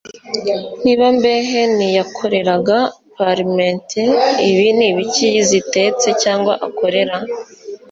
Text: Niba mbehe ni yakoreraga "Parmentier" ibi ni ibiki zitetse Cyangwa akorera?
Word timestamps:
Niba 0.83 1.05
mbehe 1.17 1.61
ni 1.75 1.87
yakoreraga 1.97 2.77
"Parmentier" 3.13 4.13
ibi 4.49 4.67
ni 4.77 4.85
ibiki 4.91 5.29
zitetse 5.49 6.07
Cyangwa 6.23 6.53
akorera? 6.67 7.17